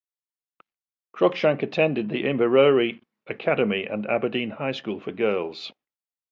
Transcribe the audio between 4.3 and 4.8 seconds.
High